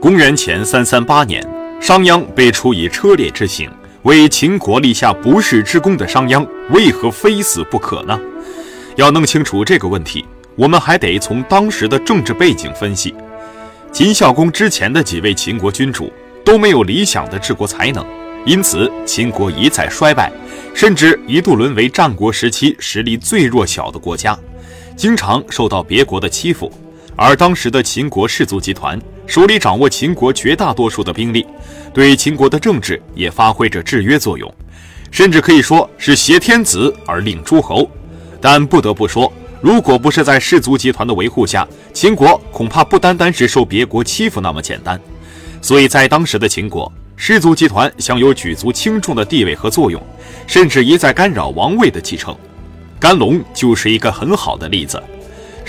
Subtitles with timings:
[0.00, 1.44] 公元前三三八年，
[1.80, 3.68] 商鞅被处以车裂之刑。
[4.02, 8.18] 为秦国立下不世之功的商鞅，为何非死不可呢？
[8.94, 10.24] 要弄清楚这个问题，
[10.54, 13.12] 我们还得从当时的政治背景分析。
[13.90, 16.12] 秦孝公之前的几位秦国君主
[16.44, 18.06] 都没有理想的治国才能，
[18.46, 20.30] 因此秦国一再衰败，
[20.74, 24.38] 甚至一度沦为战国时期实力最弱小的国家，
[24.96, 26.72] 经常受到别国的欺负。
[27.16, 28.96] 而当时的秦国氏族集团
[29.28, 31.46] 手里掌握秦国绝大多数的兵力，
[31.92, 34.52] 对秦国的政治也发挥着制约作用，
[35.10, 37.88] 甚至可以说是挟天子而令诸侯。
[38.40, 44.98] 但不得不说，如果不是在氏族集团的维护下，秦国恐怕不单单是受别国欺负那么简单。
[45.60, 50.02] 所以在当时的秦国，氏族集团享有举足轻重的地位和作用，
[50.46, 52.34] 甚至一再干扰王位的继承。
[52.98, 55.02] 甘龙就是一个很好的例子。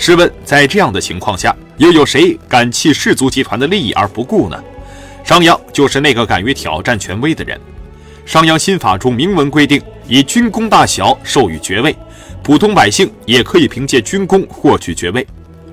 [0.02, 4.58] 试问，在这样的情况下，又有谁敢弃氏族集团的利益而不顾呢？
[5.22, 7.60] 商鞅就是那个敢于挑战权威的人。
[8.24, 11.94] 商鞅新法中明文规定，以军功大小授予爵位，
[12.42, 15.24] 普通百姓也可以凭借军功获取爵位。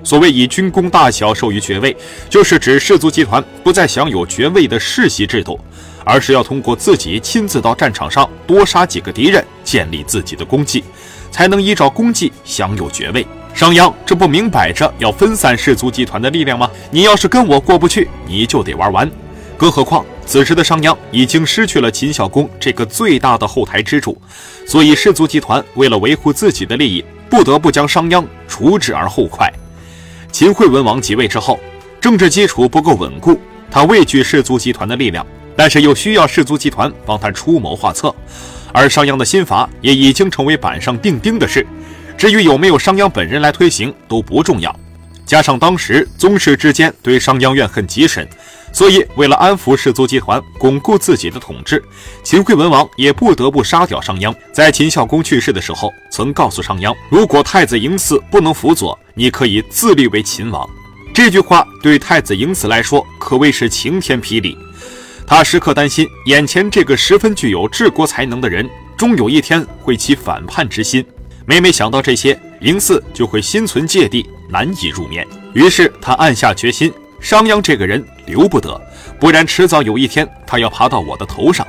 [0.04, 1.96] 所谓以军功大小授予爵位，
[2.28, 5.58] 就是指氏族集团不再享有爵位的世袭制度，
[6.04, 10.84] 而是要通过自己亲自到战场上多杀几个敌人，建立自己的功绩，
[11.30, 13.26] 才能依照功绩享有爵位。
[13.54, 16.70] 商鞅这不明摆着要分散氏族集团的力量吗？
[16.90, 19.10] 你要是跟我过不去，你就得玩完。
[19.56, 24.16] 更何况此时的商鞅已经失去了秦孝公这个最大的后台支柱，
[24.64, 29.52] 所以氏族集团为了维护自己的利益，不得不将商鞅除之而后快。
[30.30, 31.58] 秦惠文王即位之后，
[32.00, 35.26] 政治基础不够稳固，他畏惧氏族集团的力量，
[35.56, 38.14] 但是又需要氏族集团帮他出谋划策，
[38.72, 41.66] 而商鞅的新法也已经成为板上钉钉的事。
[42.18, 44.74] 至于有没有商鞅本人来推行都不重要，
[45.24, 48.28] 加上当时宗室之间对商鞅怨恨极深，
[48.72, 51.80] 所以为了安抚氏族集团，巩固自己的统治，
[52.24, 54.34] 秦惠文王也不得不杀掉商鞅。
[54.52, 60.68] 在秦孝公去世的时候，曾告诉商鞅，如果太子嬴驷不能辅佐，你可以自立为秦王。
[61.14, 64.58] 这句话对太子嬴驷来说可谓是晴天霹雳，
[65.24, 71.06] 他时刻担心眼前这个十分具有治国才能的人，终有一天会起反叛之心。
[71.48, 75.26] 每每想到这些，嬴驷就会心存芥蒂，难以入眠。
[75.54, 78.78] 于是他暗下决心：商鞅这个人留不得，
[79.18, 81.66] 不然迟早有一天他要爬到我的头上。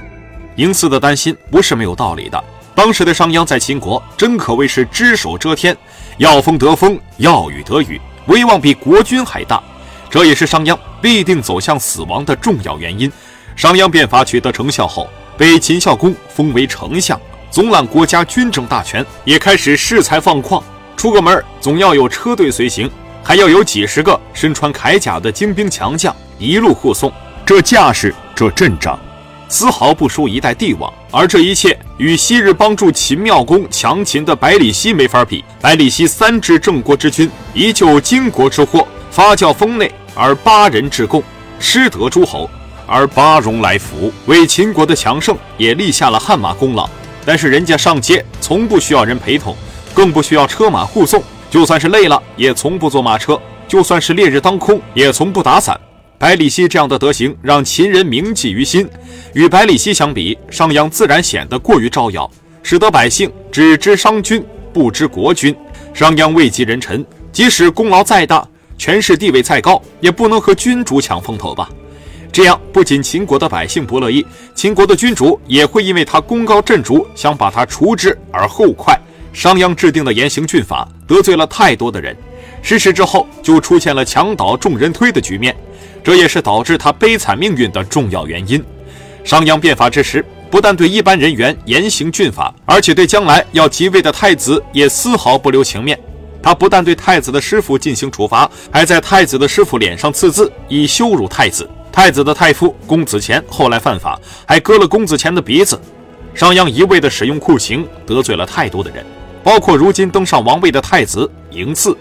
[0.57, 2.43] 嬴驷的担心不是没有道理的。
[2.75, 5.73] 当时的商鞅在秦国真可谓是只手遮天，
[6.17, 9.63] 要风得风，要雨得雨，威望比国君还大。
[10.09, 13.09] 这也是商鞅必定走向死亡的重要原因。
[13.55, 17.17] 商鞅变法取得成效后，被秦孝公封为丞相。
[17.51, 20.61] 总揽国家军政大权，也开始恃才放旷。
[20.95, 22.89] 出个门总要有车队随行，
[23.23, 27.11] 还要有几十个身穿铠甲的精兵强将一路护送。
[27.45, 28.99] 这架势，这阵仗，
[29.47, 30.93] 丝毫不输一代帝王。
[31.11, 35.43] 而这一切与昔日帮助秦妙公强秦的百里奚没法比。
[35.59, 41.23] 百里奚三治郑国之君，一救荆国之祸，发教封内，而八人至贡，
[41.59, 42.47] 失得诸侯，
[42.85, 46.87] 而八戎来服，为秦国的强盛也立下了汗马功劳。
[47.25, 49.55] 但是人家上街从不需要人陪同，
[49.93, 55.79] 更不需要车马护送，就算是累了也从不坐马车，就算是烈日当空也从不打伞。
[56.17, 58.87] 百里奚这样的德行让秦人铭记于心。
[59.33, 62.29] 与百里奚相比，商鞅自然显得过于招摇，
[62.61, 64.43] 使得百姓只知商君
[64.73, 65.55] 不知国君。
[65.93, 68.45] 商鞅位极人臣，即使功劳再大，
[68.77, 71.69] 权势地位再高，也不能和君主抢风头吧。
[72.31, 78.97] 这样不仅秦国的百姓不乐意，秦国的君主也会因为他功高震主，想把他除之而后快。
[79.33, 82.15] 商鞅制定的严刑峻法得罪了太多的人，
[82.61, 85.55] 实施之后就出现了墙倒众人推的局面，
[86.03, 88.63] 这也是导致他悲惨命运的重要原因。
[89.23, 95.99] 商鞅变法之时，不但对一般人员严刑峻法，而且对将来要即位的太子也丝毫不留情面。
[96.41, 101.69] 他不但对太子的师傅进行处罚，还在太子的师傅脸上刺字，以羞辱太子。
[101.91, 105.79] 太子的太傅公子虔后来犯法，还割了公子虔的鼻子。
[106.33, 109.05] 商鞅一味地使用酷刑，得罪了太多的人，
[109.43, 111.97] 包括如今登上王位的太子嬴驷。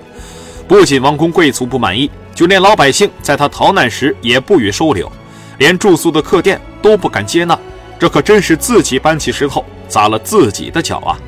[0.69, 5.11] 不仅王公贵族不满意，就连老百姓在他逃难时也不予收留，
[5.57, 7.59] 连住宿的客店都不敢接纳。
[7.99, 11.19] 这可真是自己搬起石头砸了自己的脚啊！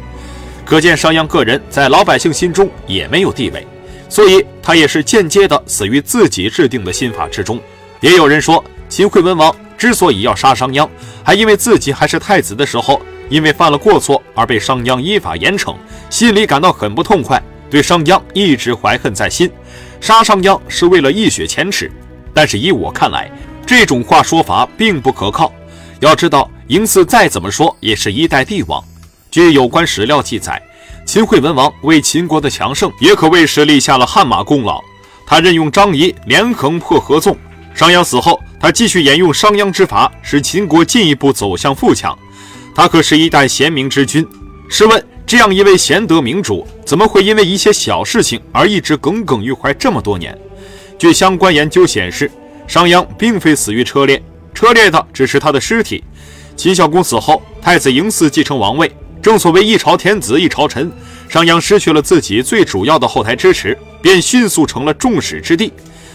[0.70, 3.66] 可见商鞅个人在老百姓心中也没有地位，
[4.08, 7.60] 所以他也是间接的死于自己制定的新法之中。
[7.98, 10.88] 也有人说，秦惠文王之所以要杀商鞅，
[11.24, 15.74] 还因为自己还是太子的时候，因为犯了过错而被商鞅依法严惩，
[16.08, 19.50] 心里感到很不痛快，对商鞅一直怀恨在心，
[20.00, 21.90] 杀商鞅是为了一雪前耻。
[22.32, 23.28] 但是以我看来，
[23.66, 25.52] 这种话说法并不可靠。
[25.98, 28.80] 要知道，嬴驷再怎么说也是一代帝王。
[29.30, 30.60] 据有关史料记载，
[31.06, 34.82] 秦惠文王为秦国的强盛也可谓是立下了汗马功劳。
[35.24, 37.36] 他任用张仪连横破合纵，
[37.72, 42.18] 商鞅死后，他继续沿用商鞅之法，使秦国进一步走向富强。
[42.74, 44.26] 他可是一代贤明之君。
[44.68, 50.36] 试问，这样一位贤德明主，怎么会因为一些小事情而一直耿耿于怀这么多年？
[50.98, 52.28] 据相关研究显示，
[52.66, 54.20] 商鞅并非死于车裂。
[54.52, 56.02] 车裂的只是他的尸体。
[56.56, 58.90] 秦孝公死后，太子嬴驷继承王位。
[59.22, 60.90] 正所谓一朝天子一朝臣，
[61.28, 65.70] 商鞅失去了自己最主要的后台支持，便迅速成了众矢之的。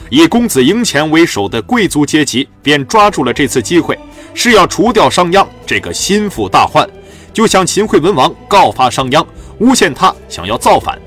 [0.09, 3.97] 以公子赢虔为首的贵族阶级便抓住了这次机会，
[4.33, 6.87] 是要除掉商鞅这个心腹大患，
[7.31, 9.25] 就向秦惠文王告发商鞅，
[9.59, 10.99] 诬陷他想要造反。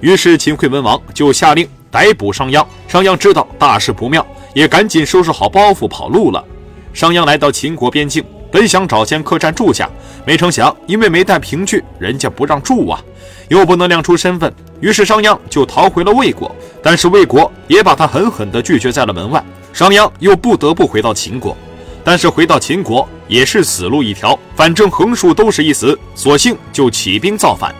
[0.00, 2.66] 于是秦惠文王就下令逮捕商鞅。
[2.86, 6.44] 商鞅知道大事不妙，也赶紧收拾好包袱跑路了。
[6.92, 9.90] 商鞅来到秦国边境，本想找间客栈住下，
[10.24, 13.02] 没成想因为没带凭据，人家不让住啊，
[13.48, 16.54] 又不能亮出身份，于是商鞅就逃回了魏国。
[16.82, 21.56] 但是魏国也把他狠狠地拒绝在了门外，商鞅又不得不回到秦国。
[22.04, 27.74] 但是回到秦国也是死路一条，反正横竖都是一死，索性就起兵造反。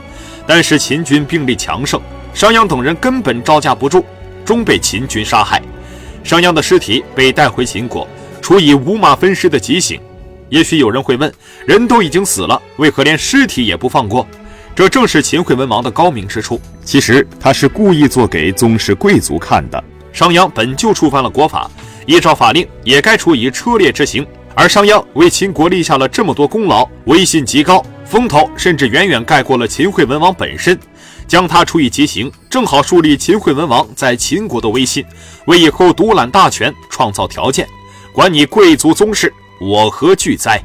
[0.46, 2.00] 但是秦军兵力强盛，
[2.34, 4.04] 商鞅等人根本招架不住，
[4.44, 5.62] 终被秦军杀害。
[6.24, 8.06] 商鞅的尸体被带回秦国。
[8.42, 10.00] 处以五马分尸的极刑，
[10.48, 11.32] 也许有人会问：
[11.66, 14.26] 人都已经死了，为何连尸体也不放过？
[14.74, 16.60] 这正是秦惠文王的高明之处。
[16.84, 19.82] 其实他是故意做给宗室贵族看的。
[20.12, 21.70] 商鞅本就触犯了国法，
[22.06, 24.26] 依照法令也该处以车裂之刑。
[24.54, 30.78] 而商鞅为秦国立下了这么多功劳，威信极高，风头甚至远远盖过了秦惠文王本身。
[31.26, 35.04] 将他处以极刑，正好树立秦惠文王在秦国的威信，
[35.46, 37.66] 为以后独揽大权创造条件。
[38.12, 40.62] 管你贵族宗室，我何惧哉？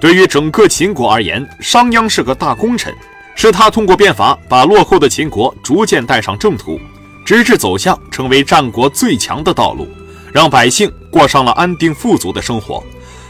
[0.00, 2.94] 对于整个秦国而言，商鞅是个大功臣，
[3.34, 6.78] 是他通过变法把落后的秦国逐渐带上正途，
[7.24, 9.88] 直至走向成为战国最强的道路，
[10.32, 12.82] 让百姓过上了安定富足的生活。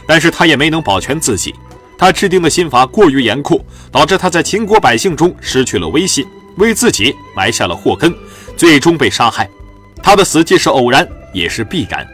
[0.07, 1.55] 但是他也没能保全自己，
[1.97, 6.25] 他制定的新法过于严酷，导致他在秦国百姓中失去了威信，
[6.57, 8.13] 为自己埋下了祸根，
[8.55, 9.49] 最终被杀害。
[10.03, 12.05] 他的死既是偶然，也是必然。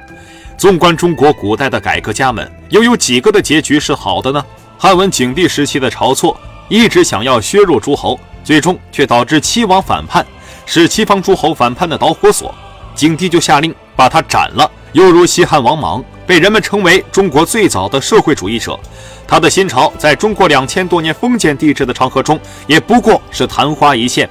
[0.62, 4.46] 纵观中国古代的改革家们，又有几个的结局是好的呢？
[4.78, 10.24] 汉文景帝时期的晁错一直想要削弱诸侯，最终却导致七王反叛，
[10.68, 12.54] 是西方诸侯反叛的导火索。
[12.94, 14.72] 景帝就下令把他斩了。
[14.92, 18.80] 又如西汉王莽，被人们称为中国最早的社会主义者，
[19.28, 24.30] 他的新朝在中国两千多年封建帝制的长河中，也不过是昙花一现。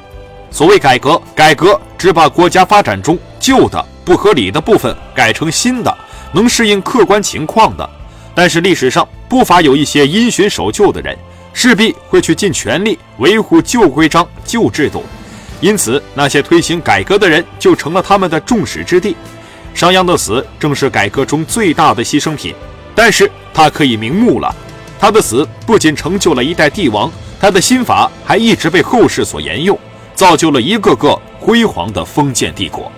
[0.53, 5.93] 所谓改革，改革只把国家发展中旧的不合理的部分改成新的。
[6.33, 7.89] 能适应客观情况的，
[8.35, 11.17] 但是历史上不乏有一些因循守旧的人，
[11.53, 15.05] 势必会去尽全力维护旧规章、旧制度，
[15.61, 19.15] 因此那些推行改革的人就成了他们的众矢之的。
[19.75, 22.55] 商鞅的死正是改革中最大的牺牲品，
[22.95, 24.55] 但是他可以瞑目了。
[24.99, 27.11] 他的死不仅成就了一代帝王，
[27.41, 29.79] 他的心法还一直被后世所沿用，
[30.15, 32.91] 造就了一个个辉煌的封建帝国。